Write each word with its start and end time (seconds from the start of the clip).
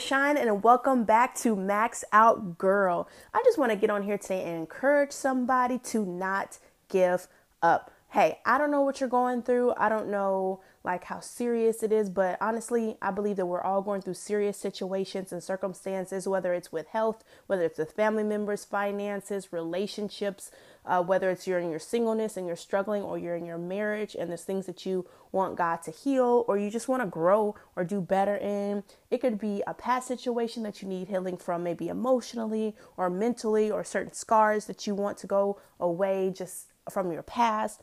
Shine, 0.00 0.38
and 0.38 0.62
welcome 0.62 1.04
back 1.04 1.34
to 1.40 1.54
Max 1.54 2.04
Out 2.10 2.56
Girl. 2.56 3.06
I 3.34 3.42
just 3.44 3.58
want 3.58 3.70
to 3.70 3.76
get 3.76 3.90
on 3.90 4.02
here 4.02 4.16
today 4.16 4.44
and 4.44 4.56
encourage 4.56 5.12
somebody 5.12 5.78
to 5.78 6.06
not 6.06 6.58
give 6.88 7.28
up. 7.62 7.90
Hey, 8.08 8.38
I 8.46 8.56
don't 8.56 8.70
know 8.70 8.80
what 8.80 8.98
you're 8.98 9.10
going 9.10 9.42
through. 9.42 9.74
I 9.76 9.90
don't 9.90 10.08
know 10.08 10.62
like 10.82 11.04
how 11.04 11.20
serious 11.20 11.82
it 11.82 11.92
is, 11.92 12.08
but 12.08 12.38
honestly, 12.40 12.96
I 13.02 13.10
believe 13.10 13.36
that 13.36 13.44
we're 13.44 13.60
all 13.60 13.82
going 13.82 14.00
through 14.00 14.14
serious 14.14 14.56
situations 14.56 15.30
and 15.30 15.42
circumstances, 15.42 16.26
whether 16.26 16.54
it's 16.54 16.72
with 16.72 16.86
health, 16.88 17.22
whether 17.46 17.64
it's 17.64 17.78
with 17.78 17.92
family 17.92 18.24
members, 18.24 18.64
finances, 18.64 19.52
relationships, 19.52 20.50
uh, 20.86 21.02
whether 21.02 21.28
it's 21.30 21.46
you're 21.46 21.58
in 21.58 21.70
your 21.70 21.78
singleness 21.78 22.38
and 22.38 22.46
you're 22.46 22.56
struggling, 22.56 23.02
or 23.02 23.18
you're 23.18 23.36
in 23.36 23.44
your 23.44 23.58
marriage 23.58 24.16
and 24.18 24.30
there's 24.30 24.44
things 24.44 24.64
that 24.64 24.86
you 24.86 25.06
want 25.32 25.54
God 25.54 25.82
to 25.82 25.90
heal, 25.90 26.46
or 26.48 26.56
you 26.56 26.70
just 26.70 26.88
want 26.88 27.02
to 27.02 27.06
grow 27.06 27.54
or 27.76 27.84
do 27.84 28.00
better 28.00 28.36
in. 28.36 28.82
It 29.10 29.20
could 29.20 29.38
be 29.38 29.62
a 29.66 29.74
past 29.74 30.08
situation 30.08 30.62
that 30.62 30.80
you 30.80 30.88
need 30.88 31.08
healing 31.08 31.36
from, 31.36 31.62
maybe 31.62 31.88
emotionally 31.88 32.74
or 32.96 33.10
mentally, 33.10 33.70
or 33.70 33.84
certain 33.84 34.14
scars 34.14 34.64
that 34.64 34.86
you 34.86 34.94
want 34.94 35.18
to 35.18 35.26
go 35.26 35.60
away 35.78 36.32
just 36.34 36.68
from 36.90 37.12
your 37.12 37.22
past. 37.22 37.82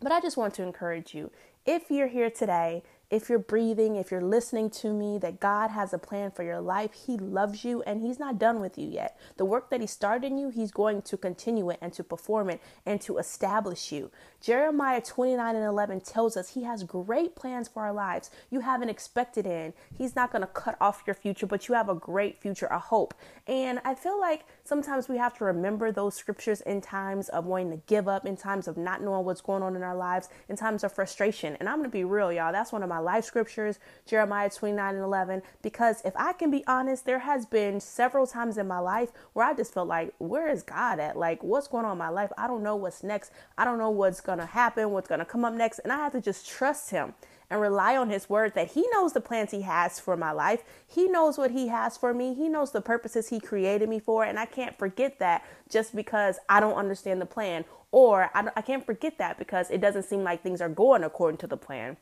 But 0.00 0.12
I 0.12 0.20
just 0.20 0.36
want 0.36 0.52
to 0.54 0.62
encourage 0.62 1.14
you 1.14 1.30
if 1.66 1.90
you're 1.90 2.08
here 2.08 2.30
today 2.30 2.82
if 3.08 3.28
you're 3.28 3.38
breathing, 3.38 3.96
if 3.96 4.10
you're 4.10 4.20
listening 4.20 4.68
to 4.70 4.92
me, 4.92 5.18
that 5.18 5.38
God 5.38 5.70
has 5.70 5.92
a 5.92 5.98
plan 5.98 6.32
for 6.32 6.42
your 6.42 6.60
life. 6.60 6.90
He 7.06 7.16
loves 7.16 7.64
you 7.64 7.82
and 7.82 8.02
He's 8.02 8.18
not 8.18 8.38
done 8.38 8.60
with 8.60 8.76
you 8.76 8.88
yet. 8.88 9.18
The 9.36 9.44
work 9.44 9.70
that 9.70 9.80
He 9.80 9.86
started 9.86 10.26
in 10.26 10.38
you, 10.38 10.50
He's 10.50 10.72
going 10.72 11.02
to 11.02 11.16
continue 11.16 11.70
it 11.70 11.78
and 11.80 11.92
to 11.92 12.02
perform 12.02 12.50
it 12.50 12.60
and 12.84 13.00
to 13.02 13.18
establish 13.18 13.92
you. 13.92 14.10
Jeremiah 14.40 15.00
29 15.00 15.56
and 15.56 15.64
11 15.64 16.00
tells 16.00 16.36
us 16.36 16.50
He 16.50 16.64
has 16.64 16.82
great 16.82 17.36
plans 17.36 17.68
for 17.68 17.84
our 17.84 17.92
lives. 17.92 18.30
You 18.50 18.60
haven't 18.60 18.88
expected 18.88 19.46
in. 19.46 19.72
He's 19.96 20.16
not 20.16 20.32
going 20.32 20.42
to 20.42 20.48
cut 20.48 20.76
off 20.80 21.04
your 21.06 21.14
future, 21.14 21.46
but 21.46 21.68
you 21.68 21.74
have 21.74 21.88
a 21.88 21.94
great 21.94 22.40
future, 22.40 22.66
a 22.66 22.78
hope. 22.78 23.14
And 23.46 23.80
I 23.84 23.94
feel 23.94 24.20
like 24.20 24.44
sometimes 24.64 25.08
we 25.08 25.16
have 25.16 25.36
to 25.38 25.44
remember 25.44 25.92
those 25.92 26.14
scriptures 26.16 26.60
in 26.62 26.80
times 26.80 27.28
of 27.28 27.46
wanting 27.46 27.70
to 27.70 27.82
give 27.86 28.08
up, 28.08 28.26
in 28.26 28.36
times 28.36 28.66
of 28.66 28.76
not 28.76 29.02
knowing 29.02 29.24
what's 29.24 29.40
going 29.40 29.62
on 29.62 29.76
in 29.76 29.82
our 29.82 29.96
lives, 29.96 30.28
in 30.48 30.56
times 30.56 30.82
of 30.82 30.92
frustration. 30.92 31.56
And 31.60 31.68
I'm 31.68 31.76
going 31.78 31.90
to 31.90 31.92
be 31.92 32.04
real, 32.04 32.32
y'all. 32.32 32.52
That's 32.52 32.72
one 32.72 32.82
of 32.82 32.88
my 32.88 32.95
my 32.96 33.02
life 33.02 33.24
scriptures, 33.24 33.78
Jeremiah 34.06 34.48
29 34.48 34.94
and 34.94 35.04
11, 35.04 35.42
because 35.60 36.00
if 36.04 36.16
I 36.16 36.32
can 36.32 36.50
be 36.50 36.64
honest, 36.66 37.04
there 37.04 37.18
has 37.18 37.44
been 37.44 37.78
several 37.78 38.26
times 38.26 38.56
in 38.56 38.66
my 38.66 38.78
life 38.78 39.10
where 39.34 39.46
I 39.46 39.52
just 39.52 39.74
felt 39.74 39.88
like, 39.88 40.14
where 40.18 40.48
is 40.48 40.62
God 40.62 40.98
at? 40.98 41.16
Like, 41.16 41.42
what's 41.42 41.68
going 41.68 41.84
on 41.84 41.92
in 41.92 41.98
my 41.98 42.08
life? 42.08 42.30
I 42.38 42.46
don't 42.46 42.62
know 42.62 42.76
what's 42.76 43.02
next. 43.02 43.32
I 43.58 43.64
don't 43.64 43.78
know 43.78 43.90
what's 43.90 44.20
going 44.20 44.38
to 44.38 44.46
happen, 44.46 44.92
what's 44.92 45.08
going 45.08 45.18
to 45.18 45.26
come 45.26 45.44
up 45.44 45.52
next. 45.52 45.80
And 45.80 45.92
I 45.92 45.96
have 45.96 46.12
to 46.12 46.20
just 46.22 46.48
trust 46.48 46.90
Him 46.90 47.12
and 47.50 47.60
rely 47.60 47.96
on 47.96 48.10
his 48.10 48.28
word 48.28 48.54
that 48.54 48.72
he 48.72 48.86
knows 48.92 49.12
the 49.12 49.20
plans 49.20 49.50
he 49.50 49.62
has 49.62 50.00
for 50.00 50.16
my 50.16 50.32
life. 50.32 50.64
He 50.86 51.06
knows 51.06 51.38
what 51.38 51.52
he 51.52 51.68
has 51.68 51.96
for 51.96 52.12
me. 52.12 52.34
He 52.34 52.48
knows 52.48 52.72
the 52.72 52.80
purposes 52.80 53.28
he 53.28 53.38
created 53.38 53.88
me 53.88 53.98
for. 54.00 54.24
And 54.24 54.38
I 54.38 54.46
can't 54.46 54.76
forget 54.76 55.18
that 55.20 55.44
just 55.68 55.94
because 55.94 56.38
I 56.48 56.60
don't 56.60 56.74
understand 56.74 57.20
the 57.20 57.26
plan. 57.26 57.64
Or 57.92 58.30
I, 58.34 58.48
I 58.56 58.62
can't 58.62 58.84
forget 58.84 59.18
that 59.18 59.38
because 59.38 59.70
it 59.70 59.80
doesn't 59.80 60.04
seem 60.04 60.24
like 60.24 60.42
things 60.42 60.60
are 60.60 60.68
going 60.68 61.04
according 61.04 61.38
to 61.38 61.46
the 61.46 61.56
plan. 61.56 61.96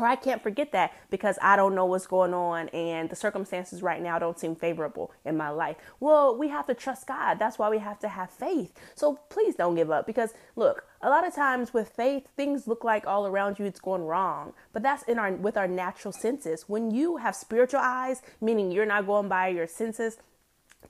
Or 0.00 0.06
I 0.06 0.16
can't 0.16 0.42
forget 0.42 0.72
that 0.72 0.92
because 1.10 1.38
I 1.42 1.56
don't 1.56 1.74
know 1.74 1.84
what's 1.84 2.06
going 2.06 2.32
on 2.32 2.68
and 2.70 3.10
the 3.10 3.16
circumstances 3.16 3.82
right 3.82 4.00
now 4.00 4.18
don't 4.18 4.38
seem 4.38 4.56
favorable 4.56 5.12
in 5.24 5.36
my 5.36 5.50
life. 5.50 5.76
Well, 6.00 6.36
we 6.36 6.48
have 6.48 6.66
to 6.68 6.74
trust 6.74 7.06
God. 7.06 7.38
That's 7.38 7.58
why 7.58 7.68
we 7.68 7.78
have 7.78 7.98
to 8.00 8.08
have 8.08 8.30
faith. 8.30 8.72
So 8.94 9.20
please 9.28 9.54
don't 9.54 9.74
give 9.74 9.90
up 9.90 10.06
because 10.06 10.32
look, 10.56 10.84
a 11.02 11.10
lot 11.10 11.26
of 11.26 11.34
times 11.34 11.74
with 11.74 11.90
faith, 11.90 12.28
things 12.36 12.66
look 12.66 12.82
like 12.82 13.06
all 13.06 13.26
around 13.26 13.58
you 13.58 13.66
it's 13.66 13.80
going 13.80 14.04
wrong. 14.04 14.54
But 14.72 14.82
that's 14.82 15.02
in 15.02 15.18
our 15.18 15.32
with 15.32 15.56
our 15.56 15.68
natural 15.68 16.12
senses. 16.12 16.64
When 16.66 16.90
you 16.90 17.18
have 17.18 17.36
spiritual 17.36 17.80
eyes, 17.80 18.22
meaning 18.40 18.72
you're 18.72 18.86
not 18.86 19.06
going 19.06 19.28
by 19.28 19.48
your 19.48 19.66
senses, 19.66 20.16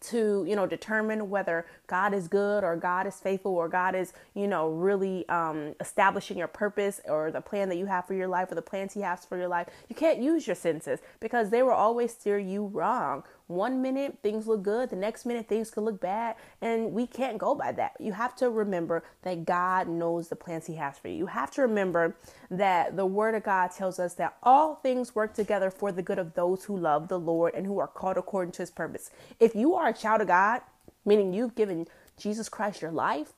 to 0.00 0.44
you 0.48 0.56
know 0.56 0.66
determine 0.66 1.28
whether 1.28 1.66
god 1.86 2.14
is 2.14 2.28
good 2.28 2.64
or 2.64 2.74
god 2.76 3.06
is 3.06 3.16
faithful 3.16 3.52
or 3.52 3.68
god 3.68 3.94
is 3.94 4.12
you 4.34 4.46
know 4.46 4.70
really 4.70 5.28
um, 5.28 5.74
establishing 5.80 6.38
your 6.38 6.48
purpose 6.48 7.00
or 7.06 7.30
the 7.30 7.40
plan 7.40 7.68
that 7.68 7.76
you 7.76 7.86
have 7.86 8.06
for 8.06 8.14
your 8.14 8.28
life 8.28 8.50
or 8.50 8.54
the 8.54 8.62
plans 8.62 8.94
he 8.94 9.00
has 9.00 9.24
for 9.24 9.36
your 9.36 9.48
life. 9.48 9.68
You 9.88 9.96
can't 9.96 10.18
use 10.20 10.46
your 10.46 10.56
senses 10.56 11.00
because 11.18 11.50
they 11.50 11.62
will 11.62 11.72
always 11.72 12.12
steer 12.12 12.38
you 12.38 12.66
wrong 12.66 13.24
one 13.50 13.82
minute 13.82 14.18
things 14.22 14.46
look 14.46 14.62
good, 14.62 14.90
the 14.90 14.96
next 14.96 15.26
minute 15.26 15.48
things 15.48 15.70
could 15.70 15.82
look 15.82 16.00
bad, 16.00 16.36
and 16.62 16.92
we 16.92 17.06
can't 17.06 17.36
go 17.36 17.54
by 17.54 17.72
that. 17.72 17.92
You 17.98 18.12
have 18.12 18.36
to 18.36 18.48
remember 18.48 19.02
that 19.22 19.44
God 19.44 19.88
knows 19.88 20.28
the 20.28 20.36
plans 20.36 20.66
He 20.66 20.76
has 20.76 20.98
for 20.98 21.08
you. 21.08 21.16
You 21.16 21.26
have 21.26 21.50
to 21.52 21.62
remember 21.62 22.16
that 22.50 22.96
the 22.96 23.06
Word 23.06 23.34
of 23.34 23.42
God 23.42 23.72
tells 23.72 23.98
us 23.98 24.14
that 24.14 24.36
all 24.42 24.76
things 24.76 25.14
work 25.14 25.34
together 25.34 25.70
for 25.70 25.90
the 25.90 26.02
good 26.02 26.18
of 26.18 26.34
those 26.34 26.64
who 26.64 26.76
love 26.76 27.08
the 27.08 27.18
Lord 27.18 27.54
and 27.54 27.66
who 27.66 27.78
are 27.80 27.88
called 27.88 28.16
according 28.16 28.52
to 28.52 28.62
His 28.62 28.70
purpose. 28.70 29.10
If 29.40 29.54
you 29.54 29.74
are 29.74 29.88
a 29.88 29.92
child 29.92 30.20
of 30.20 30.28
God, 30.28 30.62
meaning 31.04 31.34
you've 31.34 31.56
given 31.56 31.88
Jesus 32.16 32.48
Christ 32.48 32.80
your 32.80 32.92
life 32.92 33.32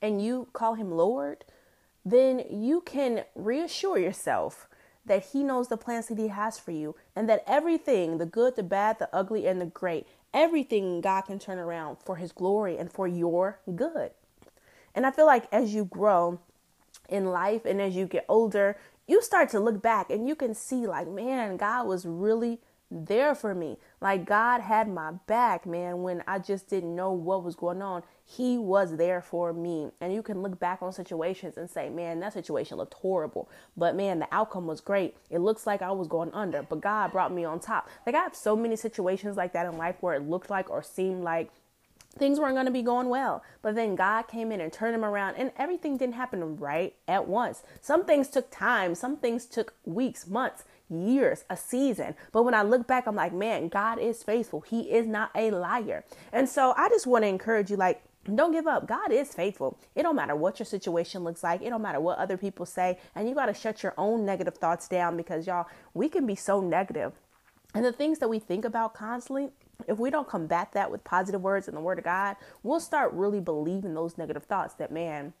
and 0.00 0.24
you 0.24 0.48
call 0.54 0.74
Him 0.74 0.90
Lord, 0.90 1.44
then 2.04 2.42
you 2.50 2.80
can 2.80 3.24
reassure 3.34 3.98
yourself 3.98 4.66
that 5.06 5.26
He 5.32 5.42
knows 5.42 5.68
the 5.68 5.76
plans 5.76 6.08
that 6.08 6.18
He 6.18 6.28
has 6.28 6.58
for 6.58 6.70
you, 6.70 6.96
and 7.16 7.28
that 7.28 7.44
everything 7.46 8.18
the 8.18 8.26
good, 8.26 8.56
the 8.56 8.62
bad, 8.62 8.98
the 8.98 9.08
ugly, 9.14 9.46
and 9.46 9.60
the 9.60 9.66
great 9.66 10.06
everything 10.32 11.00
God 11.00 11.22
can 11.22 11.38
turn 11.38 11.58
around 11.58 11.98
for 12.04 12.16
His 12.16 12.32
glory 12.32 12.78
and 12.78 12.90
for 12.90 13.06
your 13.06 13.60
good. 13.74 14.12
And 14.94 15.06
I 15.06 15.10
feel 15.10 15.26
like 15.26 15.48
as 15.52 15.74
you 15.74 15.84
grow 15.84 16.40
in 17.08 17.26
life 17.26 17.64
and 17.64 17.80
as 17.80 17.94
you 17.94 18.06
get 18.06 18.26
older, 18.28 18.76
you 19.06 19.22
start 19.22 19.48
to 19.50 19.60
look 19.60 19.82
back 19.82 20.10
and 20.10 20.28
you 20.28 20.34
can 20.34 20.54
see, 20.54 20.86
like, 20.86 21.08
man, 21.08 21.56
God 21.56 21.86
was 21.86 22.06
really 22.06 22.60
there 22.90 23.34
for 23.34 23.54
me. 23.54 23.78
Like 24.00 24.24
God 24.24 24.60
had 24.60 24.88
my 24.88 25.12
back, 25.26 25.64
man, 25.64 26.02
when 26.02 26.22
I 26.26 26.38
just 26.38 26.68
didn't 26.68 26.94
know 26.94 27.12
what 27.12 27.44
was 27.44 27.54
going 27.54 27.82
on. 27.82 28.02
He 28.24 28.58
was 28.58 28.96
there 28.96 29.22
for 29.22 29.52
me. 29.52 29.90
And 30.00 30.12
you 30.12 30.22
can 30.22 30.42
look 30.42 30.58
back 30.58 30.82
on 30.82 30.92
situations 30.92 31.56
and 31.56 31.70
say, 31.70 31.88
man, 31.88 32.20
that 32.20 32.32
situation 32.32 32.78
looked 32.78 32.94
horrible. 32.94 33.48
But 33.76 33.96
man, 33.96 34.18
the 34.18 34.28
outcome 34.32 34.66
was 34.66 34.80
great. 34.80 35.16
It 35.30 35.38
looks 35.38 35.66
like 35.66 35.82
I 35.82 35.92
was 35.92 36.08
going 36.08 36.32
under, 36.32 36.62
but 36.62 36.80
God 36.80 37.12
brought 37.12 37.32
me 37.32 37.44
on 37.44 37.60
top. 37.60 37.88
Like 38.06 38.14
I 38.14 38.22
have 38.22 38.34
so 38.34 38.56
many 38.56 38.76
situations 38.76 39.36
like 39.36 39.52
that 39.52 39.66
in 39.66 39.76
life 39.76 39.96
where 40.00 40.14
it 40.14 40.28
looked 40.28 40.50
like 40.50 40.70
or 40.70 40.82
seemed 40.82 41.22
like 41.22 41.50
things 42.18 42.40
weren't 42.40 42.56
going 42.56 42.66
to 42.66 42.72
be 42.72 42.82
going 42.82 43.08
well. 43.08 43.42
But 43.62 43.76
then 43.76 43.94
God 43.94 44.22
came 44.22 44.50
in 44.50 44.60
and 44.60 44.72
turned 44.72 44.94
them 44.94 45.04
around, 45.04 45.36
and 45.36 45.52
everything 45.56 45.96
didn't 45.96 46.14
happen 46.14 46.56
right 46.56 46.94
at 47.06 47.28
once. 47.28 47.62
Some 47.80 48.04
things 48.04 48.28
took 48.28 48.50
time, 48.50 48.96
some 48.96 49.16
things 49.16 49.46
took 49.46 49.74
weeks, 49.84 50.26
months 50.26 50.64
years, 50.90 51.44
a 51.48 51.56
season. 51.56 52.14
But 52.32 52.42
when 52.42 52.54
I 52.54 52.62
look 52.62 52.86
back, 52.86 53.06
I'm 53.06 53.16
like, 53.16 53.32
man, 53.32 53.68
God 53.68 53.98
is 53.98 54.22
faithful. 54.22 54.60
He 54.60 54.90
is 54.90 55.06
not 55.06 55.30
a 55.34 55.50
liar. 55.50 56.04
And 56.32 56.48
so 56.48 56.74
I 56.76 56.88
just 56.88 57.06
want 57.06 57.24
to 57.24 57.28
encourage 57.28 57.70
you, 57.70 57.76
like, 57.76 58.02
don't 58.24 58.52
give 58.52 58.66
up. 58.66 58.86
God 58.86 59.10
is 59.10 59.32
faithful. 59.32 59.78
It 59.94 60.02
don't 60.02 60.16
matter 60.16 60.36
what 60.36 60.58
your 60.58 60.66
situation 60.66 61.24
looks 61.24 61.42
like. 61.42 61.62
It 61.62 61.70
don't 61.70 61.80
matter 61.80 62.00
what 62.00 62.18
other 62.18 62.36
people 62.36 62.66
say. 62.66 62.98
And 63.14 63.28
you 63.28 63.34
got 63.34 63.46
to 63.46 63.54
shut 63.54 63.82
your 63.82 63.94
own 63.96 64.26
negative 64.26 64.58
thoughts 64.58 64.88
down 64.88 65.16
because 65.16 65.46
y'all, 65.46 65.66
we 65.94 66.08
can 66.08 66.26
be 66.26 66.34
so 66.34 66.60
negative. 66.60 67.12
And 67.74 67.84
the 67.84 67.92
things 67.92 68.18
that 68.18 68.28
we 68.28 68.38
think 68.38 68.64
about 68.64 68.94
constantly, 68.94 69.50
if 69.88 69.98
we 69.98 70.10
don't 70.10 70.28
combat 70.28 70.72
that 70.72 70.90
with 70.90 71.02
positive 71.04 71.40
words 71.40 71.66
and 71.66 71.76
the 71.76 71.80
word 71.80 71.98
of 71.98 72.04
God, 72.04 72.36
we'll 72.62 72.80
start 72.80 73.12
really 73.14 73.40
believing 73.40 73.94
those 73.94 74.18
negative 74.18 74.44
thoughts 74.44 74.74
that, 74.74 74.92
man, 74.92 75.32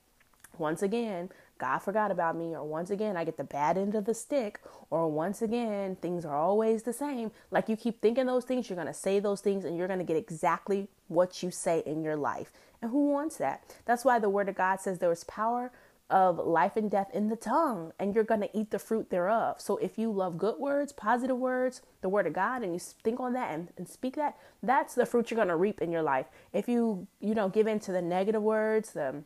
once 0.56 0.82
again, 0.82 1.28
God 1.60 1.78
forgot 1.78 2.10
about 2.10 2.36
me, 2.36 2.56
or 2.56 2.64
once 2.64 2.90
again, 2.90 3.16
I 3.16 3.24
get 3.24 3.36
the 3.36 3.44
bad 3.44 3.78
end 3.78 3.94
of 3.94 4.04
the 4.06 4.14
stick, 4.14 4.60
or 4.90 5.08
once 5.08 5.42
again, 5.42 5.96
things 5.96 6.24
are 6.24 6.36
always 6.36 6.82
the 6.82 6.92
same. 6.92 7.30
Like 7.52 7.68
you 7.68 7.76
keep 7.76 8.00
thinking 8.00 8.26
those 8.26 8.44
things, 8.44 8.68
you're 8.68 8.74
going 8.76 8.88
to 8.88 8.94
say 8.94 9.20
those 9.20 9.40
things, 9.40 9.64
and 9.64 9.76
you're 9.76 9.86
going 9.86 10.00
to 10.00 10.04
get 10.04 10.16
exactly 10.16 10.88
what 11.06 11.42
you 11.42 11.52
say 11.52 11.82
in 11.86 12.02
your 12.02 12.16
life. 12.16 12.50
And 12.82 12.90
who 12.90 13.10
wants 13.10 13.36
that? 13.36 13.62
That's 13.84 14.04
why 14.04 14.18
the 14.18 14.30
Word 14.30 14.48
of 14.48 14.56
God 14.56 14.80
says 14.80 14.98
there 14.98 15.12
is 15.12 15.24
power 15.24 15.70
of 16.08 16.38
life 16.38 16.76
and 16.76 16.90
death 16.90 17.08
in 17.14 17.28
the 17.28 17.36
tongue, 17.36 17.92
and 17.98 18.14
you're 18.14 18.24
going 18.24 18.40
to 18.40 18.58
eat 18.58 18.70
the 18.70 18.78
fruit 18.78 19.10
thereof. 19.10 19.60
So 19.60 19.76
if 19.76 19.96
you 19.96 20.10
love 20.10 20.38
good 20.38 20.58
words, 20.58 20.92
positive 20.92 21.36
words, 21.36 21.82
the 22.00 22.08
Word 22.08 22.26
of 22.26 22.32
God, 22.32 22.62
and 22.62 22.72
you 22.72 22.80
think 22.80 23.20
on 23.20 23.32
that 23.34 23.54
and, 23.54 23.68
and 23.76 23.88
speak 23.88 24.16
that, 24.16 24.36
that's 24.62 24.94
the 24.94 25.06
fruit 25.06 25.30
you're 25.30 25.36
going 25.36 25.48
to 25.48 25.56
reap 25.56 25.80
in 25.80 25.92
your 25.92 26.02
life. 26.02 26.26
If 26.52 26.68
you, 26.68 27.06
you 27.20 27.34
know, 27.34 27.48
give 27.48 27.68
in 27.68 27.78
to 27.80 27.92
the 27.92 28.02
negative 28.02 28.42
words, 28.42 28.90
the 28.90 29.22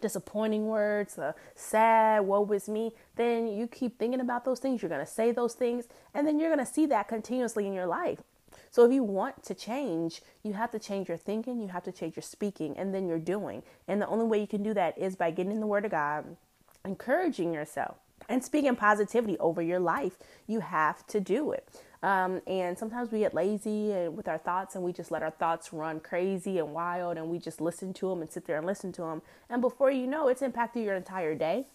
disappointing 0.00 0.66
words, 0.66 1.14
the 1.14 1.34
sad, 1.54 2.22
woe 2.22 2.50
is 2.52 2.68
me, 2.68 2.92
then 3.16 3.46
you 3.46 3.66
keep 3.66 3.98
thinking 3.98 4.20
about 4.20 4.44
those 4.44 4.60
things. 4.60 4.82
You're 4.82 4.88
going 4.88 5.04
to 5.04 5.10
say 5.10 5.32
those 5.32 5.54
things, 5.54 5.86
and 6.14 6.26
then 6.26 6.38
you're 6.38 6.54
going 6.54 6.64
to 6.64 6.72
see 6.72 6.86
that 6.86 7.08
continuously 7.08 7.66
in 7.66 7.72
your 7.72 7.86
life. 7.86 8.22
So 8.70 8.84
if 8.84 8.92
you 8.92 9.02
want 9.02 9.42
to 9.44 9.54
change, 9.54 10.22
you 10.42 10.52
have 10.52 10.70
to 10.70 10.78
change 10.78 11.08
your 11.08 11.16
thinking, 11.16 11.60
you 11.60 11.68
have 11.68 11.82
to 11.84 11.92
change 11.92 12.16
your 12.16 12.22
speaking, 12.22 12.76
and 12.78 12.94
then 12.94 13.08
your 13.08 13.18
doing. 13.18 13.62
And 13.88 14.00
the 14.00 14.06
only 14.06 14.26
way 14.26 14.40
you 14.40 14.46
can 14.46 14.62
do 14.62 14.74
that 14.74 14.96
is 14.96 15.16
by 15.16 15.30
getting 15.30 15.52
in 15.52 15.60
the 15.60 15.66
Word 15.66 15.84
of 15.84 15.90
God, 15.90 16.36
encouraging 16.84 17.52
yourself, 17.52 17.96
and 18.30 18.44
speaking 18.44 18.76
positivity 18.76 19.38
over 19.40 19.62
your 19.62 19.80
life. 19.80 20.18
You 20.48 20.60
have 20.60 21.06
to 21.08 21.20
do 21.20 21.52
it. 21.52 21.68
Um, 22.02 22.42
and 22.46 22.78
sometimes 22.78 23.12
we 23.12 23.20
get 23.20 23.34
lazy 23.34 23.92
and 23.92 24.16
with 24.16 24.28
our 24.28 24.38
thoughts 24.38 24.76
and 24.76 24.84
we 24.84 24.92
just 24.94 25.10
let 25.12 25.22
our 25.24 25.32
thoughts 25.32 25.72
run 25.74 26.00
crazy 26.00 26.58
and 26.58 26.74
wild 26.74 27.18
and 27.18 27.28
we 27.28 27.40
just 27.40 27.60
listen 27.60 27.92
to 27.94 28.10
them 28.10 28.22
and 28.22 28.30
sit 28.32 28.46
there 28.46 28.58
and 28.58 28.66
listen 28.66 28.92
to 28.94 29.02
them. 29.02 29.22
And 29.50 29.62
before 29.62 29.90
you 29.92 30.06
know, 30.06 30.28
it's 30.28 30.42
impacted 30.42 30.84
your 30.84 30.96
entire 30.96 31.34
day. 31.36 31.66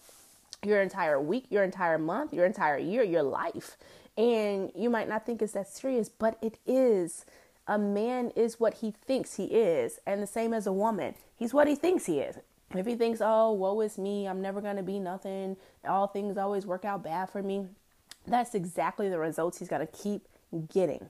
your 0.64 0.82
entire 0.82 1.20
week, 1.20 1.46
your 1.50 1.64
entire 1.64 1.98
month, 1.98 2.34
your 2.34 2.46
entire 2.46 2.78
year, 2.78 3.02
your 3.02 3.22
life. 3.22 3.76
And 4.16 4.72
you 4.76 4.90
might 4.90 5.08
not 5.08 5.26
think 5.26 5.42
it's 5.42 5.52
that 5.54 5.68
serious, 5.68 6.08
but 6.08 6.38
it 6.42 6.58
is. 6.66 7.26
A 7.68 7.78
man 7.78 8.32
is 8.36 8.60
what 8.60 8.74
he 8.76 8.92
thinks 9.06 9.36
he 9.36 9.46
is, 9.46 10.00
and 10.06 10.22
the 10.22 10.26
same 10.26 10.54
as 10.54 10.66
a 10.66 10.72
woman. 10.72 11.14
He's 11.36 11.54
what 11.54 11.68
he 11.68 11.74
thinks 11.76 12.06
he 12.06 12.20
is. 12.20 12.38
If 12.74 12.86
he 12.86 12.96
thinks, 12.96 13.20
oh, 13.22 13.52
woe 13.52 13.80
is 13.80 13.96
me, 13.96 14.26
I'm 14.26 14.42
never 14.42 14.60
going 14.60 14.76
to 14.76 14.82
be 14.82 14.98
nothing, 14.98 15.56
all 15.86 16.08
things 16.08 16.36
always 16.36 16.66
work 16.66 16.84
out 16.84 17.04
bad 17.04 17.30
for 17.30 17.42
me, 17.42 17.66
that's 18.26 18.54
exactly 18.54 19.08
the 19.08 19.18
results 19.18 19.58
he's 19.58 19.68
going 19.68 19.86
to 19.86 19.92
keep 19.92 20.26
getting. 20.72 21.08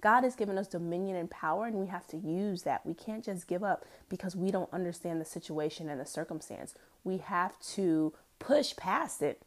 God 0.00 0.24
has 0.24 0.34
given 0.34 0.58
us 0.58 0.66
dominion 0.66 1.16
and 1.16 1.30
power, 1.30 1.66
and 1.66 1.76
we 1.76 1.86
have 1.86 2.06
to 2.08 2.16
use 2.16 2.62
that. 2.62 2.84
We 2.84 2.94
can't 2.94 3.24
just 3.24 3.46
give 3.46 3.62
up 3.62 3.84
because 4.08 4.34
we 4.34 4.50
don't 4.50 4.72
understand 4.72 5.20
the 5.20 5.24
situation 5.24 5.88
and 5.88 6.00
the 6.00 6.06
circumstance. 6.06 6.74
We 7.04 7.18
have 7.18 7.58
to 7.74 8.12
push 8.40 8.74
past 8.74 9.22
it 9.22 9.42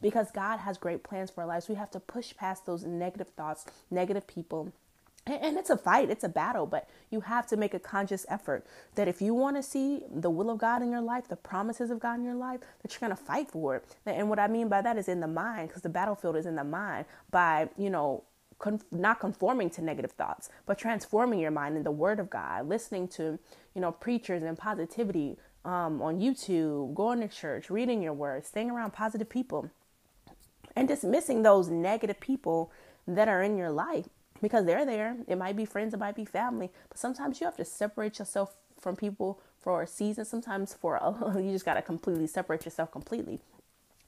because 0.00 0.32
God 0.32 0.58
has 0.58 0.76
great 0.76 1.04
plans 1.04 1.30
for 1.30 1.42
our 1.42 1.46
lives. 1.46 1.68
We 1.68 1.76
have 1.76 1.92
to 1.92 2.00
push 2.00 2.34
past 2.36 2.66
those 2.66 2.84
negative 2.84 3.28
thoughts, 3.28 3.64
negative 3.90 4.26
people. 4.26 4.72
And 5.24 5.56
it's 5.56 5.70
a 5.70 5.76
fight, 5.76 6.10
it's 6.10 6.24
a 6.24 6.28
battle, 6.28 6.66
but 6.66 6.88
you 7.10 7.20
have 7.20 7.46
to 7.48 7.56
make 7.56 7.74
a 7.74 7.78
conscious 7.78 8.26
effort 8.28 8.66
that 8.96 9.06
if 9.06 9.22
you 9.22 9.34
want 9.34 9.56
to 9.56 9.62
see 9.62 10.02
the 10.12 10.30
will 10.30 10.50
of 10.50 10.58
God 10.58 10.82
in 10.82 10.90
your 10.90 11.00
life, 11.00 11.28
the 11.28 11.36
promises 11.36 11.92
of 11.92 12.00
God 12.00 12.18
in 12.18 12.24
your 12.24 12.34
life, 12.34 12.60
that 12.82 12.92
you're 12.92 13.08
going 13.08 13.16
to 13.16 13.24
fight 13.24 13.48
for 13.48 13.76
it. 13.76 13.84
And 14.04 14.28
what 14.28 14.40
I 14.40 14.48
mean 14.48 14.68
by 14.68 14.82
that 14.82 14.98
is 14.98 15.08
in 15.08 15.20
the 15.20 15.28
mind, 15.28 15.68
because 15.68 15.82
the 15.82 15.88
battlefield 15.88 16.34
is 16.34 16.44
in 16.44 16.56
the 16.56 16.64
mind 16.64 17.04
by, 17.30 17.68
you 17.78 17.88
know, 17.88 18.24
not 18.90 19.20
conforming 19.20 19.70
to 19.70 19.82
negative 19.82 20.12
thoughts, 20.12 20.50
but 20.66 20.76
transforming 20.76 21.38
your 21.38 21.50
mind 21.52 21.76
in 21.76 21.84
the 21.84 21.90
Word 21.92 22.18
of 22.18 22.28
God, 22.28 22.68
listening 22.68 23.06
to, 23.08 23.38
you 23.74 23.80
know, 23.80 23.92
preachers 23.92 24.42
and 24.42 24.58
positivity, 24.58 25.36
um, 25.64 26.02
on 26.02 26.18
YouTube, 26.20 26.94
going 26.94 27.20
to 27.20 27.28
church, 27.28 27.70
reading 27.70 28.02
your 28.02 28.12
word, 28.12 28.44
staying 28.44 28.70
around 28.70 28.92
positive 28.92 29.28
people, 29.28 29.70
and 30.74 30.88
dismissing 30.88 31.42
those 31.42 31.68
negative 31.68 32.18
people 32.18 32.72
that 33.06 33.28
are 33.28 33.42
in 33.42 33.56
your 33.56 33.70
life 33.70 34.08
because 34.42 34.66
they're 34.66 34.84
there. 34.84 35.16
It 35.26 35.38
might 35.38 35.56
be 35.56 35.64
friends, 35.64 35.94
it 35.94 36.00
might 36.00 36.16
be 36.16 36.26
family, 36.26 36.70
but 36.88 36.98
sometimes 36.98 37.40
you 37.40 37.46
have 37.46 37.56
to 37.56 37.64
separate 37.64 38.18
yourself 38.18 38.54
from 38.78 38.96
people 38.96 39.40
for 39.60 39.82
a 39.82 39.86
season. 39.86 40.24
Sometimes 40.24 40.74
for 40.74 40.96
a, 40.96 41.34
you 41.40 41.52
just 41.52 41.64
got 41.64 41.74
to 41.74 41.82
completely 41.82 42.26
separate 42.26 42.64
yourself 42.64 42.90
completely. 42.90 43.40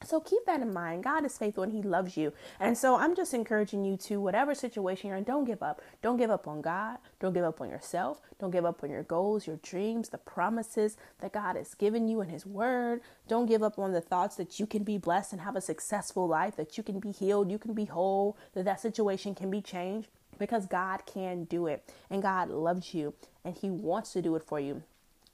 So 0.03 0.19
keep 0.19 0.45
that 0.45 0.61
in 0.61 0.71
mind. 0.73 1.03
God 1.03 1.25
is 1.25 1.37
faithful 1.37 1.63
and 1.63 1.71
He 1.71 1.81
loves 1.81 2.15
you. 2.17 2.33
And 2.59 2.77
so 2.77 2.97
I'm 2.97 3.15
just 3.15 3.33
encouraging 3.33 3.85
you 3.85 3.97
to, 3.97 4.19
whatever 4.19 4.53
situation 4.53 5.07
you're 5.07 5.17
in, 5.17 5.23
don't 5.23 5.45
give 5.45 5.63
up. 5.63 5.81
Don't 6.03 6.17
give 6.17 6.29
up 6.29 6.47
on 6.47 6.61
God. 6.61 6.97
Don't 7.19 7.33
give 7.33 7.45
up 7.45 7.61
on 7.61 7.69
yourself. 7.69 8.21
Don't 8.37 8.51
give 8.51 8.65
up 8.65 8.83
on 8.83 8.91
your 8.91 9.03
goals, 9.03 9.47
your 9.47 9.55
dreams, 9.63 10.09
the 10.09 10.17
promises 10.17 10.97
that 11.21 11.33
God 11.33 11.55
has 11.55 11.73
given 11.73 12.07
you 12.07 12.21
in 12.21 12.29
His 12.29 12.45
Word. 12.45 13.01
Don't 13.27 13.47
give 13.47 13.63
up 13.63 13.79
on 13.79 13.93
the 13.93 14.01
thoughts 14.01 14.35
that 14.35 14.59
you 14.59 14.67
can 14.67 14.83
be 14.83 14.97
blessed 14.97 15.31
and 15.31 15.41
have 15.41 15.55
a 15.55 15.61
successful 15.61 16.27
life, 16.27 16.55
that 16.57 16.77
you 16.77 16.83
can 16.83 16.99
be 16.99 17.11
healed, 17.11 17.49
you 17.49 17.57
can 17.57 17.73
be 17.73 17.85
whole, 17.85 18.37
that 18.53 18.65
that 18.65 18.81
situation 18.81 19.33
can 19.33 19.49
be 19.49 19.61
changed 19.61 20.09
because 20.37 20.65
God 20.65 21.05
can 21.05 21.45
do 21.45 21.67
it. 21.67 21.83
And 22.09 22.21
God 22.21 22.49
loves 22.49 22.93
you 22.93 23.13
and 23.43 23.55
He 23.55 23.69
wants 23.69 24.13
to 24.13 24.21
do 24.21 24.35
it 24.35 24.43
for 24.43 24.59
you. 24.59 24.83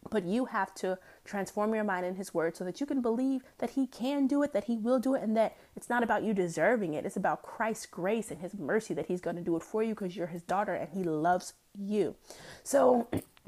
But 0.09 0.25
you 0.25 0.45
have 0.45 0.74
to 0.75 0.98
transform 1.24 1.75
your 1.75 1.83
mind 1.83 2.06
in 2.06 2.15
His 2.15 2.33
Word 2.33 2.57
so 2.57 2.63
that 2.63 2.80
you 2.80 2.86
can 2.88 3.01
believe 3.01 3.44
that 3.59 3.71
He 3.71 3.86
can 3.86 4.25
do 4.25 4.42
it, 4.42 4.51
that 4.53 4.63
He 4.63 4.77
will 4.77 5.00
do 5.00 5.13
it, 5.13 5.21
and 5.21 5.38
that 5.38 5.56
it's 5.75 5.89
not 5.89 6.01
about 6.01 6.24
you 6.24 6.33
deserving 6.33 6.95
it. 6.95 7.06
It's 7.06 7.18
about 7.18 7.44
Christ's 7.44 7.86
grace 7.86 8.31
and 8.31 8.42
His 8.42 8.56
mercy 8.56 8.94
that 8.95 9.06
He's 9.06 9.21
going 9.21 9.36
to 9.36 9.44
do 9.44 9.56
it 9.56 9.63
for 9.63 9.83
you 9.83 9.94
because 9.94 10.15
you're 10.15 10.27
His 10.27 10.42
daughter 10.42 10.74
and 10.74 10.89
He 10.89 11.03
loves 11.03 11.53
you. 11.77 12.15
So, 12.63 13.07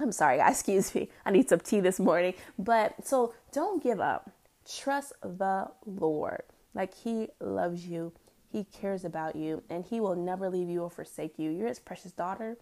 I'm 0.00 0.12
sorry, 0.12 0.38
guys, 0.38 0.52
excuse 0.52 0.94
me. 0.94 1.10
I 1.26 1.30
need 1.30 1.48
some 1.48 1.60
tea 1.60 1.80
this 1.80 2.00
morning. 2.00 2.34
But 2.58 3.06
so 3.06 3.34
don't 3.52 3.82
give 3.82 4.00
up. 4.00 4.30
Trust 4.68 5.12
the 5.22 5.68
Lord. 5.84 6.42
Like 6.74 6.94
He 6.94 7.28
loves 7.38 7.86
you, 7.86 8.12
He 8.50 8.64
cares 8.64 9.04
about 9.04 9.36
you, 9.36 9.62
and 9.68 9.84
He 9.84 10.00
will 10.00 10.16
never 10.16 10.48
leave 10.48 10.68
you 10.68 10.82
or 10.82 10.90
forsake 10.90 11.38
you. 11.38 11.50
You're 11.50 11.68
His 11.68 11.78
precious 11.78 12.12
daughter. 12.12 12.56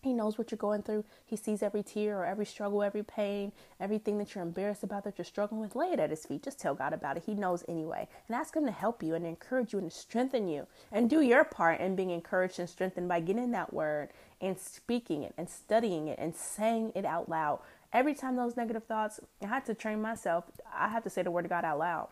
He 0.00 0.12
knows 0.12 0.38
what 0.38 0.52
you're 0.52 0.58
going 0.58 0.82
through. 0.82 1.04
He 1.26 1.34
sees 1.34 1.60
every 1.60 1.82
tear 1.82 2.20
or 2.20 2.24
every 2.24 2.46
struggle, 2.46 2.84
every 2.84 3.02
pain, 3.02 3.50
everything 3.80 4.18
that 4.18 4.32
you're 4.32 4.44
embarrassed 4.44 4.84
about 4.84 5.02
that 5.02 5.18
you're 5.18 5.24
struggling 5.24 5.60
with. 5.60 5.74
Lay 5.74 5.88
it 5.88 5.98
at 5.98 6.10
His 6.10 6.24
feet. 6.24 6.44
Just 6.44 6.60
tell 6.60 6.74
God 6.74 6.92
about 6.92 7.16
it. 7.16 7.24
He 7.26 7.34
knows 7.34 7.64
anyway. 7.66 8.06
And 8.28 8.36
ask 8.36 8.54
Him 8.54 8.64
to 8.66 8.70
help 8.70 9.02
you 9.02 9.14
and 9.14 9.26
encourage 9.26 9.72
you 9.72 9.80
and 9.80 9.92
strengthen 9.92 10.46
you. 10.46 10.68
And 10.92 11.10
do 11.10 11.20
your 11.20 11.42
part 11.42 11.80
in 11.80 11.96
being 11.96 12.10
encouraged 12.10 12.60
and 12.60 12.70
strengthened 12.70 13.08
by 13.08 13.18
getting 13.18 13.50
that 13.50 13.72
word 13.72 14.10
and 14.40 14.56
speaking 14.56 15.24
it 15.24 15.34
and 15.36 15.50
studying 15.50 16.06
it 16.06 16.18
and 16.20 16.34
saying 16.34 16.92
it 16.94 17.04
out 17.04 17.28
loud. 17.28 17.58
Every 17.92 18.14
time 18.14 18.36
those 18.36 18.56
negative 18.56 18.84
thoughts, 18.84 19.18
I 19.42 19.48
had 19.48 19.64
to 19.66 19.74
train 19.74 20.00
myself. 20.00 20.44
I 20.72 20.88
have 20.88 21.02
to 21.04 21.10
say 21.10 21.22
the 21.22 21.32
word 21.32 21.46
of 21.46 21.50
God 21.50 21.64
out 21.64 21.80
loud 21.80 22.08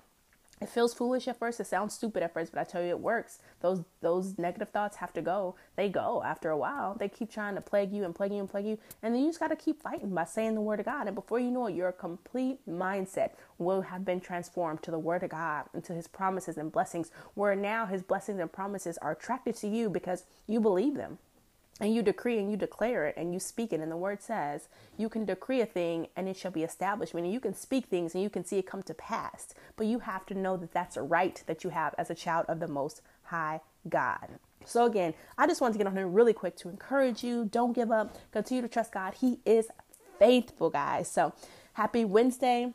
it 0.60 0.68
feels 0.68 0.94
foolish 0.94 1.28
at 1.28 1.38
first. 1.38 1.60
It 1.60 1.66
sounds 1.66 1.94
stupid 1.94 2.22
at 2.22 2.32
first 2.32 2.52
but 2.52 2.60
i 2.60 2.64
tell 2.64 2.82
you 2.82 2.88
it 2.88 3.00
works. 3.00 3.38
Those 3.60 3.82
those 4.00 4.38
negative 4.38 4.70
thoughts 4.70 4.96
have 4.96 5.12
to 5.14 5.22
go. 5.22 5.56
They 5.76 5.88
go 5.88 6.22
after 6.24 6.50
a 6.50 6.56
while. 6.56 6.96
They 6.98 7.08
keep 7.08 7.30
trying 7.30 7.54
to 7.56 7.60
plague 7.60 7.92
you 7.92 8.04
and 8.04 8.14
plague 8.14 8.32
you 8.32 8.40
and 8.40 8.48
plague 8.48 8.66
you 8.66 8.78
and 9.02 9.14
then 9.14 9.22
you 9.22 9.28
just 9.28 9.40
got 9.40 9.48
to 9.48 9.56
keep 9.56 9.82
fighting 9.82 10.14
by 10.14 10.24
saying 10.24 10.54
the 10.54 10.60
word 10.60 10.80
of 10.80 10.86
god. 10.86 11.06
And 11.06 11.14
before 11.14 11.40
you 11.40 11.50
know 11.50 11.66
it 11.66 11.74
your 11.74 11.92
complete 11.92 12.58
mindset 12.68 13.32
will 13.58 13.82
have 13.82 14.04
been 14.04 14.20
transformed 14.20 14.82
to 14.82 14.90
the 14.90 14.98
word 14.98 15.22
of 15.22 15.30
god 15.30 15.66
and 15.74 15.84
to 15.84 15.92
his 15.92 16.08
promises 16.08 16.56
and 16.56 16.72
blessings 16.72 17.10
where 17.34 17.54
now 17.54 17.86
his 17.86 18.02
blessings 18.02 18.40
and 18.40 18.50
promises 18.50 18.98
are 18.98 19.12
attracted 19.12 19.56
to 19.56 19.68
you 19.68 19.90
because 19.90 20.24
you 20.46 20.60
believe 20.60 20.94
them 20.94 21.18
and 21.80 21.94
you 21.94 22.02
decree 22.02 22.38
and 22.38 22.50
you 22.50 22.56
declare 22.56 23.06
it 23.06 23.16
and 23.16 23.32
you 23.34 23.40
speak 23.40 23.72
it. 23.72 23.80
And 23.80 23.90
the 23.90 23.96
word 23.96 24.22
says 24.22 24.68
you 24.96 25.08
can 25.08 25.24
decree 25.24 25.60
a 25.60 25.66
thing 25.66 26.08
and 26.16 26.28
it 26.28 26.36
shall 26.36 26.50
be 26.50 26.62
established 26.62 27.14
meaning 27.14 27.32
you 27.32 27.40
can 27.40 27.54
speak 27.54 27.86
things 27.86 28.14
and 28.14 28.22
you 28.22 28.30
can 28.30 28.44
see 28.44 28.58
it 28.58 28.66
come 28.66 28.82
to 28.84 28.94
pass. 28.94 29.54
But 29.76 29.86
you 29.86 30.00
have 30.00 30.24
to 30.26 30.34
know 30.34 30.56
that 30.56 30.72
that's 30.72 30.96
a 30.96 31.02
right 31.02 31.42
that 31.46 31.64
you 31.64 31.70
have 31.70 31.94
as 31.98 32.10
a 32.10 32.14
child 32.14 32.46
of 32.48 32.60
the 32.60 32.68
most 32.68 33.02
high 33.24 33.60
god. 33.88 34.28
So 34.64 34.84
again 34.86 35.14
i 35.36 35.46
just 35.46 35.60
wanted 35.60 35.74
to 35.74 35.78
get 35.78 35.86
on 35.86 35.96
here 35.96 36.08
really 36.08 36.32
quick 36.32 36.56
to 36.58 36.68
encourage 36.68 37.22
you. 37.22 37.44
Don't 37.44 37.72
give 37.72 37.90
up. 37.90 38.16
Continue 38.32 38.62
to 38.62 38.68
trust 38.68 38.92
god. 38.92 39.14
He 39.14 39.40
is 39.44 39.68
faithful 40.18 40.70
guys. 40.70 41.10
So 41.10 41.34
happy 41.74 42.04
wednesday 42.04 42.72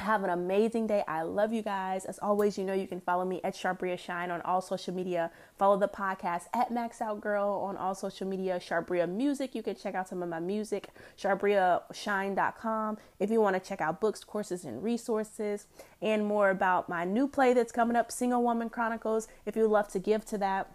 have 0.00 0.24
an 0.24 0.30
amazing 0.30 0.86
day. 0.86 1.04
I 1.06 1.22
love 1.22 1.52
you 1.52 1.62
guys. 1.62 2.04
As 2.04 2.18
always, 2.18 2.58
you 2.58 2.64
know 2.64 2.72
you 2.72 2.88
can 2.88 3.00
follow 3.00 3.24
me 3.24 3.40
at 3.44 3.54
Sharbria 3.54 3.98
Shine 3.98 4.30
on 4.30 4.40
all 4.42 4.60
social 4.60 4.92
media. 4.92 5.30
Follow 5.56 5.76
the 5.76 5.88
podcast 5.88 6.44
at 6.52 6.72
Max 6.72 7.00
Out 7.00 7.20
Girl 7.20 7.48
on 7.64 7.76
all 7.76 7.94
social 7.94 8.26
media. 8.26 8.58
Sharbria 8.58 9.08
Music. 9.08 9.54
You 9.54 9.62
can 9.62 9.76
check 9.76 9.94
out 9.94 10.08
some 10.08 10.22
of 10.22 10.28
my 10.28 10.40
music. 10.40 10.88
SharbriaShine.com. 11.16 12.98
If 13.20 13.30
you 13.30 13.40
want 13.40 13.54
to 13.54 13.60
check 13.60 13.80
out 13.80 14.00
books, 14.00 14.24
courses, 14.24 14.64
and 14.64 14.82
resources, 14.82 15.66
and 16.02 16.26
more 16.26 16.50
about 16.50 16.88
my 16.88 17.04
new 17.04 17.28
play 17.28 17.54
that's 17.54 17.72
coming 17.72 17.96
up, 17.96 18.10
Single 18.10 18.42
Woman 18.42 18.70
Chronicles. 18.70 19.28
If 19.46 19.54
you 19.54 19.62
would 19.62 19.70
love 19.70 19.88
to 19.88 19.98
give 20.00 20.24
to 20.26 20.38
that 20.38 20.70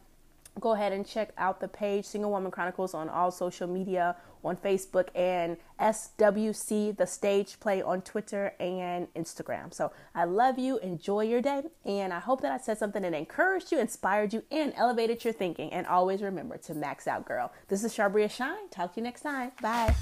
go 0.60 0.74
ahead 0.74 0.92
and 0.92 1.06
check 1.06 1.32
out 1.38 1.60
the 1.60 1.68
page 1.68 2.06
Single 2.06 2.32
Woman 2.32 2.52
Chronicles 2.52 2.94
on 2.94 3.10
all 3.10 3.32
social 3.32 3.68
media 3.68 4.16
on 4.44 4.56
Facebook 4.56 5.08
and 5.16 5.58
SWC 5.80 6.96
the 6.98 7.06
stage 7.06 7.60
play 7.60 7.82
on 7.82 8.02
Twitter 8.02 8.54
and 8.60 9.14
Instagram. 9.14 9.74
So 9.74 9.92
I 10.16 10.26
love 10.26 10.58
you. 10.58 10.78
Enjoy 10.80 11.22
your 11.22 11.42
day. 11.42 11.64
And 11.86 12.14
I 12.14 12.20
hope 12.20 12.42
that 12.42 12.52
I 12.52 12.58
said 12.58 12.78
something 12.78 13.02
that 13.02 13.14
encouraged 13.14 13.72
you, 13.72 13.80
inspired 13.80 14.34
you, 14.34 14.44
and 14.52 14.74
elevated 14.76 15.24
your 15.24 15.34
thinking. 15.34 15.72
And 15.74 15.86
always 15.88 16.22
remember 16.22 16.58
to 16.58 16.74
max 16.74 17.08
out, 17.08 17.26
girl. 17.26 17.52
This 17.68 17.84
is 17.84 17.96
Sharbria 17.96 18.30
Shine. 18.30 18.70
Talk 18.70 18.94
to 18.94 19.00
you 19.00 19.04
next 19.04 19.22
time. 19.22 19.52
Bye. 19.62 19.96